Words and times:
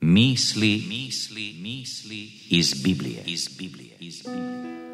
Misli, 0.00 0.84
misli, 0.88 1.54
misli 1.60 2.30
iz 2.48 2.82
Biblije, 2.82 3.22
iz 3.26 3.48
Biblije, 3.58 3.96
iz 4.00 4.22
Biblije. 4.22 4.89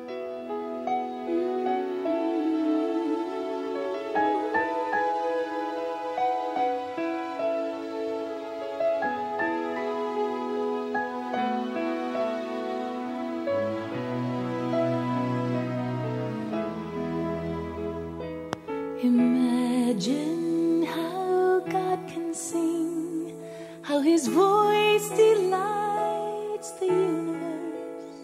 How 23.96 24.02
his 24.02 24.26
voice 24.28 25.08
delights 25.08 26.72
the 26.72 26.84
universe 26.84 28.18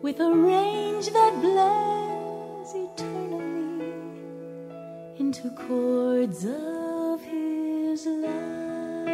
with 0.00 0.20
a 0.20 0.30
range 0.32 1.06
that 1.06 1.32
blends 1.40 2.72
eternally 2.72 3.92
into 5.18 5.50
chords 5.50 6.44
of 6.44 7.20
his 7.20 8.06
love. 8.06 9.08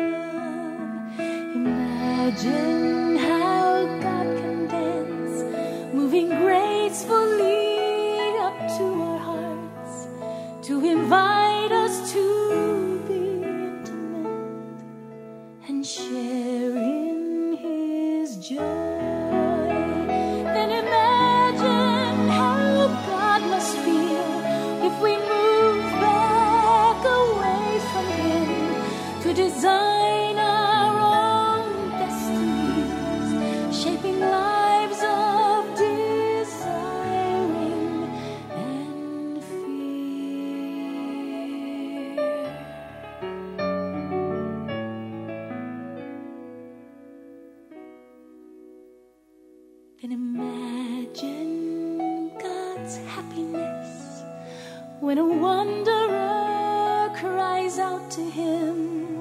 Imagine 1.55 3.02
Then 50.03 50.13
imagine 50.13 51.93
God's 52.31 52.97
happiness. 53.07 54.25
When 54.99 55.17
a 55.19 55.25
wanderer 55.25 57.09
cries 57.15 57.79
out 57.79 58.11
to 58.11 58.21
Him 58.21 59.21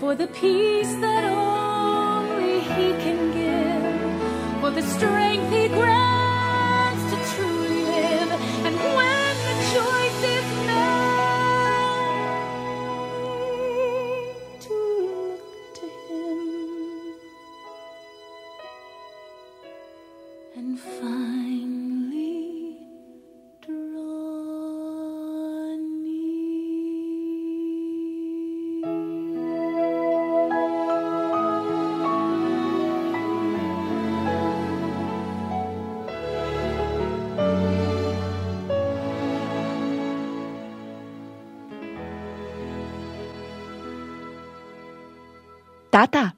for 0.00 0.16
the 0.16 0.26
peace 0.26 0.92
that 0.96 1.22
only 1.22 2.58
He 2.58 2.92
can 3.04 3.30
give, 3.32 4.60
for 4.60 4.72
the 4.72 4.82
strength 4.82 5.52
He 5.52 5.68
grants 5.68 6.07
Tata, 45.90 46.30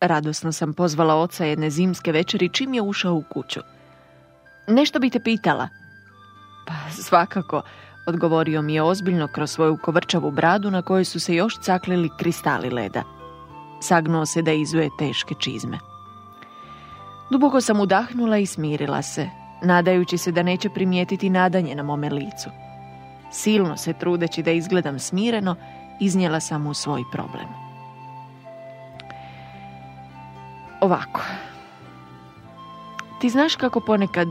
radosno 0.00 0.52
sam 0.52 0.72
pozvala 0.72 1.14
oca 1.14 1.44
jedne 1.44 1.70
zimske 1.70 2.12
večeri 2.12 2.48
čim 2.52 2.74
je 2.74 2.82
ušao 2.82 3.14
u 3.14 3.22
kuću. 3.32 3.60
Nešto 4.68 4.98
bi 4.98 5.10
te 5.10 5.20
pitala. 5.20 5.68
Pa 6.66 6.74
svakako, 6.90 7.62
odgovorio 8.06 8.62
mi 8.62 8.74
je 8.74 8.82
ozbiljno 8.82 9.28
kroz 9.28 9.50
svoju 9.50 9.78
kovrčavu 9.82 10.30
bradu 10.30 10.70
na 10.70 10.82
kojoj 10.82 11.04
su 11.04 11.20
se 11.20 11.34
još 11.34 11.60
caklili 11.60 12.10
kristali 12.18 12.70
leda. 12.70 13.02
Sagnuo 13.82 14.26
se 14.26 14.42
da 14.42 14.52
izuje 14.52 14.90
teške 14.98 15.34
čizme. 15.38 15.78
Duboko 17.30 17.60
sam 17.60 17.80
udahnula 17.80 18.38
i 18.38 18.46
smirila 18.46 19.02
se, 19.02 19.28
nadajući 19.62 20.18
se 20.18 20.32
da 20.32 20.42
neće 20.42 20.68
primijetiti 20.68 21.30
nadanje 21.30 21.74
na 21.74 21.82
mome 21.82 22.10
licu. 22.10 22.50
Silno 23.32 23.76
se 23.76 23.92
trudeći 23.92 24.42
da 24.42 24.50
izgledam 24.50 24.98
smireno, 24.98 25.56
iznijela 26.00 26.40
sam 26.40 26.62
mu 26.62 26.74
svoj 26.74 27.02
problem. 27.12 27.69
Ovako. 30.80 31.20
Ti 33.20 33.28
znaš 33.30 33.56
kako 33.56 33.80
ponekad 33.80 34.28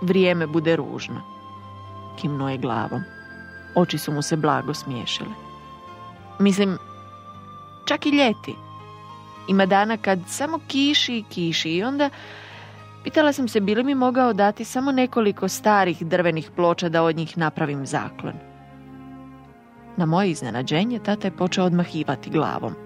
vrijeme 0.00 0.46
bude 0.46 0.76
ružno. 0.76 1.20
Kimnuo 2.20 2.48
je 2.48 2.58
glavom. 2.58 3.02
Oči 3.74 3.98
su 3.98 4.12
mu 4.12 4.22
se 4.22 4.36
blago 4.36 4.74
smiješile. 4.74 5.30
Mislim, 6.38 6.78
čak 7.84 8.06
i 8.06 8.10
ljeti. 8.10 8.54
Ima 9.48 9.66
dana 9.66 9.96
kad 9.96 10.18
samo 10.26 10.58
kiši 10.68 11.16
i 11.16 11.24
kiši 11.30 11.70
i 11.70 11.82
onda 11.82 12.10
pitala 13.04 13.32
sam 13.32 13.48
se 13.48 13.60
bili 13.60 13.84
mi 13.84 13.94
mogao 13.94 14.32
dati 14.32 14.64
samo 14.64 14.92
nekoliko 14.92 15.48
starih 15.48 16.06
drvenih 16.06 16.50
ploča 16.56 16.88
da 16.88 17.02
od 17.02 17.16
njih 17.16 17.38
napravim 17.38 17.86
zaklon. 17.86 18.34
Na 19.96 20.06
moje 20.06 20.30
iznenađenje 20.30 20.98
tata 20.98 21.26
je 21.26 21.36
počeo 21.36 21.64
odmahivati 21.64 22.30
glavom. 22.30 22.85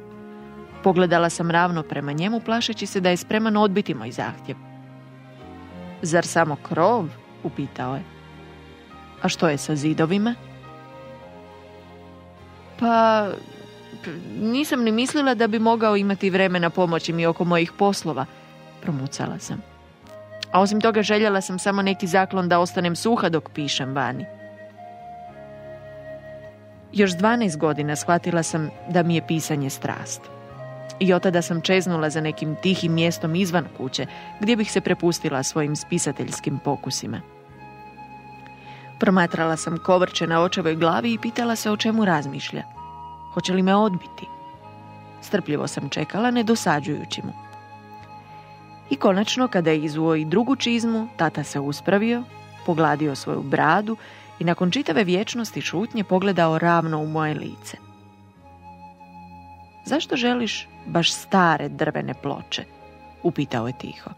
Pogledala 0.83 1.31
sam 1.31 1.51
ravno 1.51 1.83
prema 1.83 2.13
njemu, 2.13 2.41
plašeći 2.41 2.87
se 2.87 3.01
da 3.01 3.11
je 3.11 3.17
spreman 3.17 3.57
odbiti 3.57 3.95
moj 3.95 4.11
zahtjev. 4.11 4.57
Zar 6.03 6.27
samo 6.27 6.57
krov? 6.57 7.09
upitao 7.45 7.95
je. 7.95 8.03
A 9.23 9.29
što 9.29 9.49
je 9.49 9.59
sa 9.59 9.77
zidovima? 9.77 10.35
Pa, 12.79 13.27
nisam 14.41 14.83
ni 14.85 14.93
mislila 14.93 15.35
da 15.35 15.47
bi 15.47 15.59
mogao 15.59 15.97
imati 15.97 16.31
vremena 16.31 16.71
pomoći 16.71 17.13
mi 17.13 17.27
oko 17.27 17.45
mojih 17.45 17.73
poslova, 17.73 18.27
promucala 18.83 19.39
sam. 19.39 19.63
A 20.53 20.61
osim 20.61 20.81
toga 20.81 21.03
željela 21.03 21.41
sam 21.41 21.59
samo 21.59 21.83
neki 21.83 22.07
zaklon 22.07 22.49
da 22.49 22.59
ostanem 22.59 22.97
suha 22.97 23.29
dok 23.29 23.51
pišem 23.55 23.95
vani. 23.95 24.27
Još 26.93 27.11
12 27.11 27.57
godina 27.57 27.97
shvatila 27.97 28.43
sam 28.43 28.71
da 28.89 29.03
mi 29.03 29.15
je 29.15 29.27
pisanje 29.27 29.71
strast. 29.71 30.40
I 31.01 31.21
tada 31.23 31.43
sam 31.43 31.61
čeznula 31.61 32.11
za 32.11 32.21
nekim 32.21 32.57
tihim 32.63 32.93
mjestom 32.93 33.35
izvan 33.35 33.67
kuće, 33.77 34.07
gdje 34.41 34.57
bih 34.57 34.73
se 34.73 34.81
prepustila 34.81 35.43
svojim 35.43 35.77
spisateljskim 35.77 36.59
pokusima. 36.59 37.21
Promatrala 38.99 39.57
sam 39.57 39.79
kovrče 39.79 40.27
na 40.27 40.43
očevoj 40.43 40.77
glavi 40.77 41.13
i 41.13 41.19
pitala 41.19 41.57
se 41.57 41.71
o 41.71 41.77
čemu 41.77 42.05
razmišlja. 42.05 42.63
Hoće 43.35 43.53
li 43.53 43.63
me 43.63 43.75
odbiti? 43.75 44.27
Strpljivo 45.23 45.67
sam 45.67 45.89
čekala, 45.89 46.31
ne 46.31 46.43
dosađujući 46.43 47.23
mu. 47.25 47.33
I 48.91 48.97
konačno, 48.97 49.49
kada 49.49 49.71
je 49.71 49.85
izuo 49.85 50.15
i 50.15 50.25
drugu 50.25 50.57
čizmu, 50.57 51.09
tata 51.17 51.45
se 51.45 51.61
uspravio, 51.61 52.23
pogladio 52.67 53.15
svoju 53.15 53.43
bradu 53.43 53.97
i 54.39 54.45
nakon 54.45 54.71
čitave 54.71 55.05
vječnosti 55.05 55.61
šutnje 55.61 56.05
pogledao 56.05 56.59
ravno 56.59 56.99
u 56.99 57.07
moje 57.07 57.35
lice. 57.35 57.90
Zašto 59.85 60.17
želiš 60.17 60.69
baš 60.87 61.13
stare 61.13 61.69
drvene 61.69 62.15
ploče? 62.23 62.65
Upitao 63.23 63.67
je 63.67 63.79
tiho. 63.79 64.11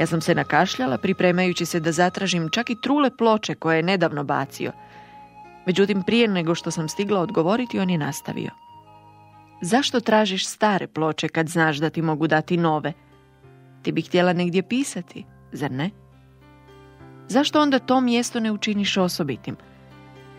Ja 0.00 0.06
sam 0.06 0.20
se 0.20 0.34
nakašljala 0.34 0.98
pripremajući 0.98 1.66
se 1.66 1.80
da 1.80 1.92
zatražim 1.92 2.48
čak 2.48 2.70
i 2.70 2.80
trule 2.80 3.16
ploče 3.16 3.54
koje 3.54 3.76
je 3.76 3.82
nedavno 3.82 4.24
bacio. 4.24 4.72
Međutim, 5.66 6.02
prije 6.02 6.28
nego 6.28 6.54
što 6.54 6.70
sam 6.70 6.88
stigla 6.88 7.20
odgovoriti, 7.20 7.78
on 7.78 7.90
je 7.90 7.98
nastavio. 7.98 8.50
Zašto 9.60 10.00
tražiš 10.00 10.46
stare 10.46 10.86
ploče 10.86 11.28
kad 11.28 11.48
znaš 11.48 11.76
da 11.76 11.90
ti 11.90 12.02
mogu 12.02 12.26
dati 12.26 12.56
nove? 12.56 12.92
Ti 13.82 13.92
bi 13.92 14.02
htjela 14.02 14.32
negdje 14.32 14.68
pisati, 14.68 15.24
zar 15.52 15.70
ne? 15.70 15.90
Zašto 17.28 17.62
onda 17.62 17.78
to 17.78 18.00
mjesto 18.00 18.40
ne 18.40 18.52
učiniš 18.52 18.96
osobitim? 18.96 19.56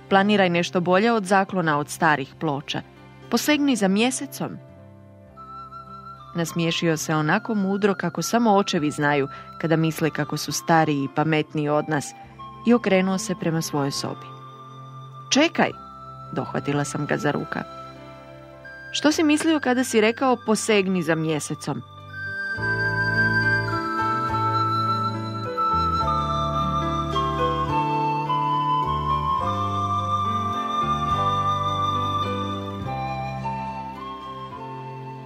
Planiraj 0.10 0.50
nešto 0.50 0.82
bolje 0.82 1.12
od 1.12 1.26
zaklona 1.26 1.78
od 1.78 1.90
starih 1.90 2.36
ploča. 2.40 2.82
Posegni 3.30 3.76
za 3.76 3.88
mjesecom. 3.88 4.58
nasmiješio 6.36 6.98
se 6.98 7.16
onako 7.16 7.56
mudro 7.56 7.96
kako 7.96 8.22
samo 8.22 8.56
očevi 8.56 8.92
znaju 8.92 9.28
kada 9.62 9.76
misle 9.76 10.10
kako 10.10 10.38
su 10.38 10.52
stariji 10.52 11.04
i 11.04 11.10
pametniji 11.16 11.70
od 11.70 11.90
nas 11.90 12.14
i 12.68 12.74
okrenuo 12.74 13.18
se 13.18 13.36
prema 13.40 13.62
svojoj 13.62 13.92
sobi. 13.92 14.26
Čekaj, 15.30 15.72
dohvatila 16.34 16.84
sam 16.84 17.06
ga 17.06 17.18
za 17.18 17.32
ruka. 17.32 17.64
Što 18.92 19.12
si 19.12 19.24
mislio 19.24 19.60
kada 19.60 19.84
si 19.84 20.02
rekao 20.02 20.38
posegni 20.46 21.04
za 21.04 21.16
mjesecom? 21.16 21.82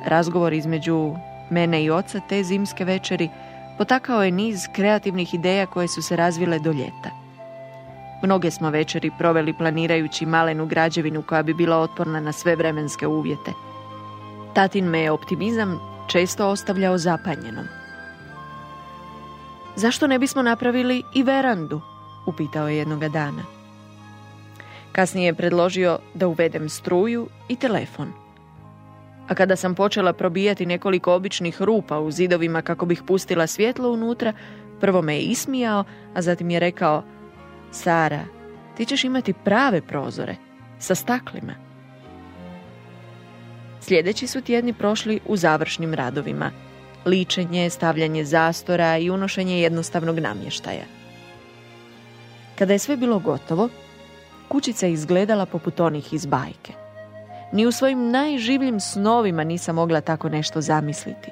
Razgovor 0.09 0.53
između 0.53 1.15
mene 1.49 1.83
i 1.83 1.89
oca 1.89 2.19
te 2.29 2.43
zimske 2.43 2.85
večeri 2.85 3.29
potakao 3.77 4.23
je 4.23 4.31
niz 4.31 4.67
kreativnih 4.75 5.33
ideja 5.33 5.65
koje 5.65 5.87
su 5.87 6.01
se 6.01 6.15
razvile 6.15 6.59
do 6.59 6.71
ljeta. 6.71 7.09
Mnoge 8.23 8.51
smo 8.51 8.69
večeri 8.69 9.11
proveli 9.17 9.53
planirajući 9.53 10.25
malenu 10.25 10.65
građevinu 10.65 11.21
koja 11.21 11.43
bi 11.43 11.53
bila 11.53 11.77
otporna 11.77 12.19
na 12.19 12.31
sve 12.31 12.55
vremenske 12.55 13.07
uvjete. 13.07 13.51
Tatin 14.53 14.85
me 14.85 14.99
je 14.99 15.11
optimizam 15.11 15.79
često 16.11 16.47
ostavljao 16.47 16.97
zapanjenom. 16.97 17.65
Zašto 19.75 20.07
ne 20.07 20.19
bismo 20.19 20.41
napravili 20.41 21.03
i 21.15 21.23
verandu? 21.23 21.81
upitao 22.25 22.67
je 22.69 22.77
jednoga 22.77 23.09
dana. 23.09 23.43
Kasnije 24.91 25.25
je 25.25 25.33
predložio 25.33 25.99
da 26.13 26.27
uvedem 26.27 26.69
struju 26.69 27.27
i 27.49 27.55
telefon 27.55 28.28
a 29.29 29.35
kada 29.35 29.55
sam 29.55 29.75
počela 29.75 30.13
probijati 30.13 30.65
nekoliko 30.65 31.13
običnih 31.13 31.61
rupa 31.61 31.99
u 31.99 32.11
zidovima 32.11 32.61
kako 32.61 32.85
bih 32.85 33.03
pustila 33.07 33.47
svjetlo 33.47 33.91
unutra, 33.91 34.33
prvo 34.79 35.01
me 35.01 35.15
je 35.15 35.21
ismijao, 35.21 35.83
a 36.13 36.21
zatim 36.21 36.49
je 36.49 36.59
rekao 36.59 37.03
Sara, 37.71 38.25
ti 38.77 38.85
ćeš 38.85 39.03
imati 39.03 39.33
prave 39.33 39.81
prozore, 39.81 40.35
sa 40.79 40.95
staklima. 40.95 41.53
Sljedeći 43.81 44.27
su 44.27 44.41
tjedni 44.41 44.73
prošli 44.73 45.19
u 45.27 45.37
završnim 45.37 45.93
radovima. 45.93 46.51
Ličenje, 47.05 47.69
stavljanje 47.69 48.25
zastora 48.25 48.97
i 48.97 49.09
unošenje 49.09 49.61
jednostavnog 49.61 50.19
namještaja. 50.19 50.85
Kada 52.57 52.73
je 52.73 52.79
sve 52.79 52.97
bilo 52.97 53.19
gotovo, 53.19 53.69
kućica 54.47 54.87
izgledala 54.87 55.45
poput 55.45 55.79
onih 55.79 56.13
iz 56.13 56.25
bajke. 56.25 56.88
Ni 57.51 57.65
u 57.65 57.71
svojim 57.71 58.11
najživljim 58.11 58.79
snovima 58.79 59.43
nisam 59.43 59.75
mogla 59.75 60.01
tako 60.01 60.29
nešto 60.29 60.61
zamisliti. 60.61 61.31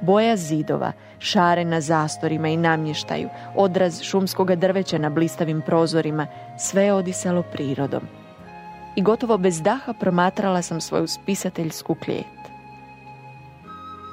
Boja 0.00 0.36
zidova, 0.36 0.92
šare 1.18 1.64
na 1.64 1.80
zastorima 1.80 2.48
i 2.48 2.56
namještaju, 2.56 3.28
odraz 3.54 4.02
šumskog 4.02 4.54
drveća 4.54 4.98
na 4.98 5.10
blistavim 5.10 5.62
prozorima, 5.66 6.26
sve 6.58 6.84
je 6.84 6.92
odisalo 6.92 7.42
prirodom. 7.42 8.02
I 8.96 9.02
gotovo 9.02 9.38
bez 9.38 9.62
daha 9.62 9.92
promatrala 9.92 10.62
sam 10.62 10.80
svoju 10.80 11.06
spisateljsku 11.06 11.94
klijet. 11.94 12.44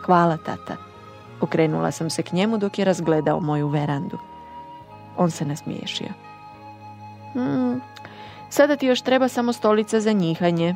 Hvala, 0.06 0.38
tata. 0.38 0.76
Okrenula 1.42 1.92
sam 1.92 2.10
se 2.10 2.24
k 2.24 2.32
njemu 2.32 2.58
dok 2.58 2.80
je 2.80 2.86
razgledao 2.86 3.40
moju 3.40 3.68
verandu. 3.68 4.18
On 5.18 5.32
se 5.32 5.46
nasmiješio. 5.46 6.10
Hmm, 7.34 7.82
sada 8.50 8.76
ti 8.76 8.88
još 8.88 9.02
treba 9.02 9.28
samo 9.28 9.54
stolica 9.54 10.00
za 10.00 10.12
njihanje, 10.12 10.76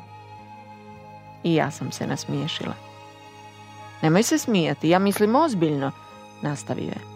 i 1.45 1.55
ja 1.55 1.71
sam 1.71 1.91
se 1.91 2.07
nasmiješila. 2.07 2.73
Nemoj 4.01 4.23
se 4.23 4.37
smijati, 4.37 4.89
ja 4.89 4.99
mislim 4.99 5.35
ozbiljno, 5.35 5.91
nastavio 6.41 6.87
je. 6.87 7.15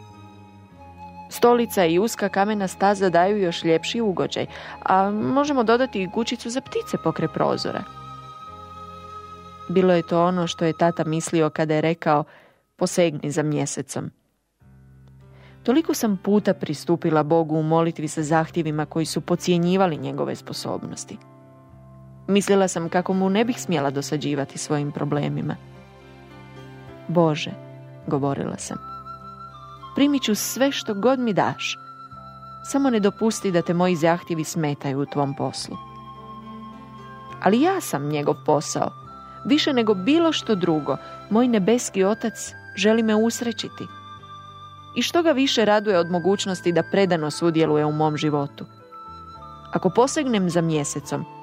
Stolica 1.30 1.86
i 1.86 2.00
uska 2.00 2.30
kamena 2.30 2.68
staza 2.68 3.10
daju 3.10 3.38
još 3.38 3.64
ljepši 3.64 4.02
ugođaj, 4.02 4.46
a 4.84 5.12
možemo 5.12 5.64
dodati 5.64 6.04
i 6.04 6.10
kućicu 6.12 6.50
za 6.50 6.62
ptice 6.62 6.98
pokre 7.04 7.28
prozora. 7.28 7.84
Bilo 9.70 9.94
je 9.94 10.02
to 10.02 10.26
ono 10.26 10.48
što 10.48 10.66
je 10.66 10.78
tata 10.78 11.04
mislio 11.04 11.50
kada 11.50 11.76
je 11.76 11.82
rekao 11.82 12.24
posegni 12.76 13.32
za 13.32 13.44
mjesecom. 13.44 14.12
Toliko 15.64 15.94
sam 15.94 16.18
puta 16.24 16.54
pristupila 16.54 17.24
Bogu 17.24 17.56
u 17.56 17.64
molitvi 17.64 18.08
sa 18.08 18.24
zahtjevima 18.24 18.86
koji 18.86 19.06
su 19.06 19.22
pocijenjivali 19.22 19.98
njegove 19.98 20.36
sposobnosti. 20.36 21.18
Mislila 22.30 22.68
sam 22.68 22.90
kako 22.90 23.14
mu 23.14 23.30
ne 23.30 23.46
bih 23.46 23.62
smjela 23.62 23.90
dosađivati 23.90 24.58
svojim 24.58 24.92
problemima. 24.92 25.56
Bože, 27.08 27.52
govorila 28.08 28.58
sam, 28.58 28.78
primit 29.96 30.24
ću 30.24 30.36
sve 30.36 30.72
što 30.72 30.94
god 30.94 31.20
mi 31.20 31.34
daš. 31.34 31.78
Samo 32.66 32.90
ne 32.90 33.00
dopusti 33.00 33.52
da 33.52 33.62
te 33.62 33.74
moji 33.74 33.96
zahtjevi 33.96 34.44
smetaju 34.44 35.00
u 35.00 35.06
tvom 35.06 35.34
poslu. 35.36 35.78
Ali 37.42 37.62
ja 37.62 37.82
sam 37.82 38.10
njegov 38.10 38.36
posao. 38.46 38.92
Više 39.46 39.74
nego 39.74 39.94
bilo 39.94 40.32
što 40.32 40.56
drugo, 40.56 40.98
moj 41.30 41.48
nebeski 41.48 42.04
otac 42.04 42.54
želi 42.76 43.04
me 43.04 43.16
usrećiti. 43.16 43.84
I 44.96 45.02
što 45.02 45.24
ga 45.24 45.32
više 45.32 45.66
raduje 45.66 46.00
od 46.00 46.12
mogućnosti 46.12 46.72
da 46.72 46.84
predano 46.92 47.32
sudjeluje 47.32 47.86
u 47.86 47.92
mom 47.92 48.18
životu. 48.18 48.66
Ako 49.74 49.90
posegnem 49.90 50.50
za 50.50 50.62
mjesecom, 50.62 51.39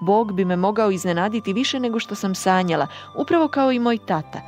Bog 0.00 0.32
bi 0.32 0.44
me 0.44 0.56
mogao 0.56 0.90
iznenaditi 0.90 1.52
više 1.52 1.80
nego 1.80 1.98
što 1.98 2.14
sam 2.14 2.34
sanjala, 2.34 2.86
upravo 3.14 3.48
kao 3.48 3.72
i 3.72 3.78
moj 3.78 3.98
tata. 3.98 4.40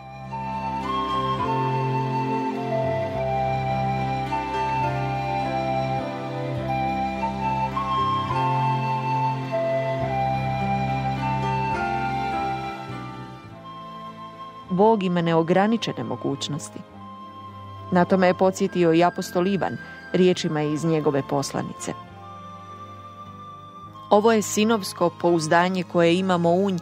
Bog 14.71 15.03
ima 15.03 15.23
neograničene 15.23 16.05
mogućnosti. 16.05 16.79
Na 17.91 18.05
tome 18.05 18.27
je 18.27 18.35
podsjetio 18.35 18.95
i 18.95 19.05
apostol 19.05 19.47
Ivan, 19.47 19.77
riječima 20.13 20.63
iz 20.63 20.85
njegove 20.85 21.23
poslanice. 21.31 21.93
Ovo 24.13 24.33
je 24.33 24.43
sinovsko 24.43 25.11
pouzdanje 25.21 25.83
koje 25.83 26.19
imamo 26.19 26.51
unj 26.51 26.77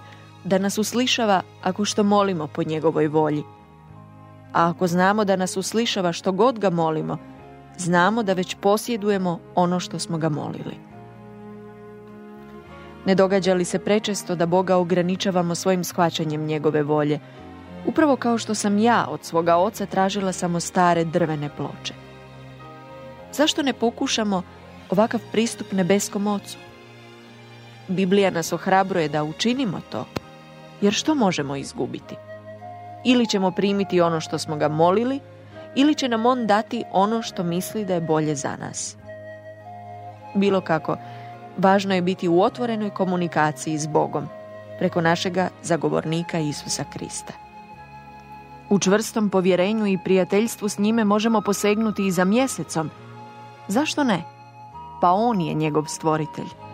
da 0.44 0.59
nas 0.59 0.79
uslišava 0.79 1.43
ako 1.62 1.85
što 1.85 2.03
molimo 2.03 2.47
po 2.47 2.62
njegovoj 2.62 3.09
volji. 3.09 3.43
A 4.53 4.71
ako 4.71 4.87
znamo 4.87 5.25
da 5.25 5.37
nas 5.37 5.56
uslišava 5.56 6.13
što 6.13 6.32
god 6.32 6.58
ga 6.58 6.70
molimo, 6.70 7.19
znamo 7.79 8.22
da 8.22 8.32
već 8.32 8.56
posjedujemo 8.60 9.39
ono 9.55 9.81
što 9.81 9.99
smo 9.99 10.19
ga 10.19 10.29
molili. 10.29 10.75
Ne 13.06 13.15
događa 13.15 13.55
li 13.55 13.65
se 13.65 13.79
prečesto 13.79 14.34
da 14.34 14.46
Boga 14.46 14.77
ograničavamo 14.77 15.55
svojim 15.55 15.84
shvaćanjem 15.84 16.46
njegove 16.46 16.82
volje, 16.82 17.20
upravo 17.87 18.17
kao 18.17 18.39
što 18.39 18.55
sam 18.55 18.79
ja 18.79 19.06
od 19.10 19.25
svoga 19.25 19.56
oca 19.56 19.87
tražila 19.87 20.32
samo 20.32 20.60
stare 20.60 21.05
drvene 21.05 21.51
ploče. 21.56 21.94
Zašto 23.32 23.63
ne 23.63 23.72
pokušamo 23.72 24.43
ovakav 24.91 25.20
pristup 25.32 25.72
nebeskom 25.72 26.27
ocu? 26.27 26.69
Biblija 27.91 28.31
nas 28.31 28.53
ohrabruje 28.53 29.09
da 29.09 29.25
učinimo 29.25 29.81
to, 29.91 30.05
jer 30.81 30.93
što 30.93 31.15
možemo 31.15 31.56
izgubiti? 31.56 32.17
Ili 33.05 33.27
ćemo 33.27 33.51
primiti 33.51 34.01
ono 34.01 34.20
što 34.20 34.39
smo 34.39 34.56
ga 34.56 34.69
molili, 34.69 35.20
ili 35.75 35.94
će 35.94 36.09
nam 36.09 36.27
on 36.27 36.47
dati 36.47 36.85
ono 36.93 37.23
što 37.23 37.43
misli 37.43 37.85
da 37.85 37.94
je 37.94 38.01
bolje 38.01 38.35
za 38.35 38.56
nas. 38.56 38.97
Bilo 40.35 40.61
kako, 40.61 40.97
važno 41.59 41.94
je 41.94 42.03
biti 42.03 42.29
u 42.29 42.43
otvorenoj 42.43 42.91
komunikaciji 42.91 43.79
s 43.79 43.87
Bogom, 43.87 44.29
preko 44.79 45.01
našega 45.01 45.49
zagovornika 45.63 46.39
Isusa 46.39 46.85
Krista. 46.93 47.32
U 48.69 48.79
čvrstom 48.79 49.31
povjerenju 49.31 49.87
i 49.87 49.99
prijateljstvu 50.05 50.69
s 50.69 50.79
njime 50.79 51.05
možemo 51.05 51.41
posegnuti 51.41 52.06
i 52.06 52.11
za 52.11 52.25
mjesecom. 52.25 52.91
Zašto 53.69 54.05
ne? 54.05 54.23
Pa 55.01 55.11
on 55.11 55.41
je 55.41 55.55
njegov 55.55 55.85
stvoritelj. 55.85 56.69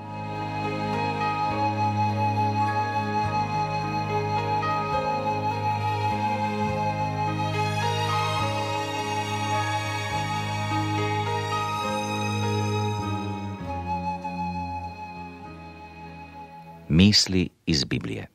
Misli 17.07 17.49
iz 17.67 17.85
Biblije. 17.85 18.27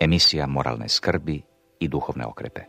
Emisija 0.00 0.46
moralne 0.46 0.88
skrbi 0.88 1.42
i 1.80 1.88
duhovne 1.88 2.26
okrepe. 2.26 2.60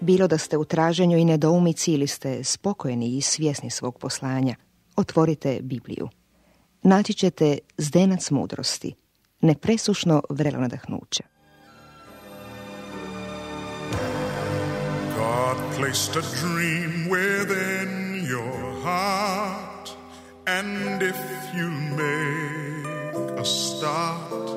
Bilo 0.00 0.26
da 0.26 0.38
ste 0.38 0.56
u 0.56 0.64
traženju 0.64 1.18
i 1.18 1.24
nedoumici 1.24 1.92
ili 1.92 2.06
ste 2.06 2.44
spokojeni 2.44 3.16
i 3.16 3.20
svjesni 3.20 3.70
svog 3.70 3.98
poslanja, 3.98 4.54
otvorite 4.96 5.58
Bibliju. 5.62 6.08
Naći 6.82 7.14
ćete 7.14 7.58
zdenac 7.78 8.30
mudrosti, 8.30 8.94
nepresušno 9.40 10.22
vrelo 10.30 10.58
nadahnuće. 10.58 11.22
God 15.16 15.76
placed 15.76 16.16
a 16.16 16.22
dream 16.40 17.08
within 17.10 18.03
your 18.26 18.80
heart, 18.80 19.96
and 20.46 21.02
if 21.02 21.54
you 21.54 21.68
make 21.70 23.38
a 23.38 23.44
start, 23.44 24.48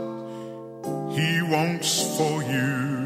He 1.12 1.42
wants 1.42 2.18
for 2.18 2.44
you. 2.44 2.97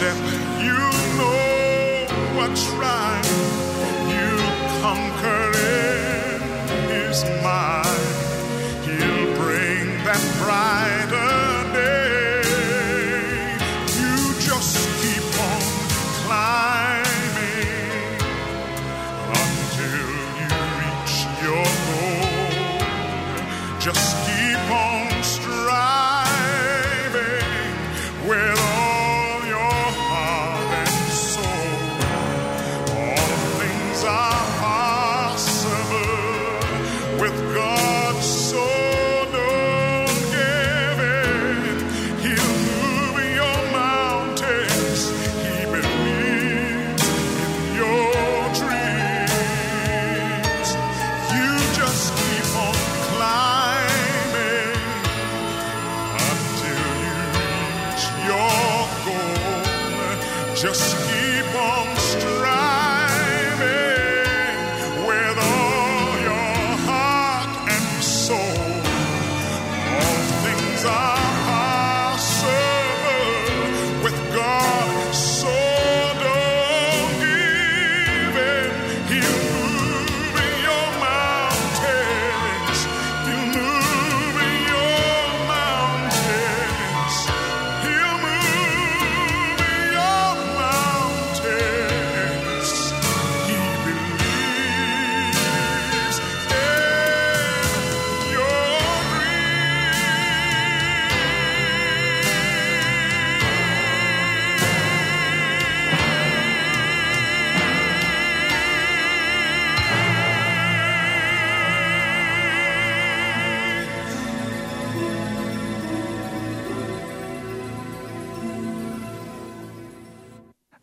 death. 0.00 0.16
You 0.64 0.78
know 1.18 2.06
what's 2.36 2.66
right. 2.80 3.22
You 4.14 4.30
conquer 4.80 5.50
it 5.54 6.90
is 6.90 7.22
mine. 7.42 7.89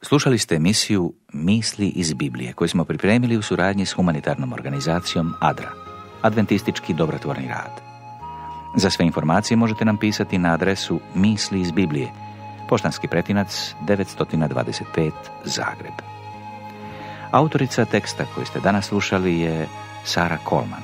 Slušali 0.08 0.38
ste 0.38 0.56
emisiju 0.56 1.14
Misli 1.34 1.88
iz 1.88 2.14
Biblije 2.14 2.54
koju 2.54 2.68
smo 2.68 2.86
pripremili 2.86 3.38
u 3.38 3.42
suradnji 3.42 3.86
s 3.86 3.94
humanitarnom 3.94 4.54
organizacijom 4.54 5.34
ADRA, 5.40 5.72
Adventistički 6.22 6.94
dobrotvorni 6.94 7.48
rad. 7.48 7.82
Za 8.76 8.90
sve 8.90 9.06
informacije 9.06 9.58
možete 9.58 9.86
nam 9.86 9.98
pisati 9.98 10.38
na 10.38 10.54
adresu 10.54 11.00
Misli 11.16 11.62
iz 11.62 11.72
Biblije, 11.72 12.12
Poštanski 12.70 13.08
pretinac 13.08 13.74
925 13.82 15.12
Zagreb. 15.46 15.94
Autorica 17.32 17.86
teksta 17.86 18.26
koju 18.36 18.46
ste 18.46 18.60
danas 18.60 18.86
slušali 18.86 19.40
je 19.40 19.68
Sara 20.06 20.38
Kolman. 20.44 20.84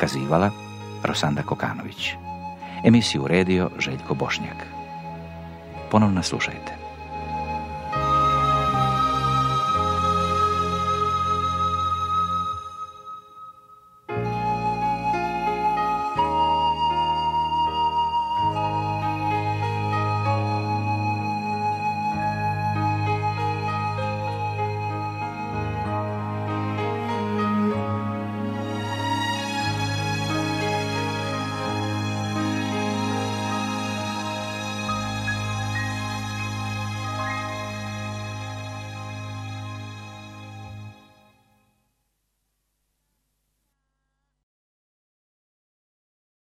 Kazivala 0.00 0.50
Rosanda 1.02 1.42
Kokanović. 1.42 2.12
Emisiju 2.84 3.22
uredio 3.22 3.70
Željko 3.78 4.14
Bošnjak. 4.14 4.66
Ponovno 5.90 6.22
slušajte. 6.22 6.81